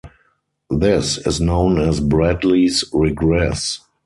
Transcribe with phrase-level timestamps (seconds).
[0.71, 3.81] This is known as Bradley's regress.